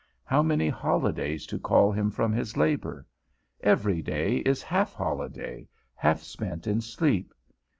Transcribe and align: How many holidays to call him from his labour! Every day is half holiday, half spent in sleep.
How 0.23 0.41
many 0.41 0.67
holidays 0.67 1.45
to 1.45 1.59
call 1.59 1.91
him 1.91 2.09
from 2.09 2.33
his 2.33 2.57
labour! 2.57 3.05
Every 3.61 4.01
day 4.01 4.37
is 4.37 4.63
half 4.63 4.95
holiday, 4.95 5.67
half 5.93 6.23
spent 6.23 6.65
in 6.65 6.81
sleep. 6.81 7.35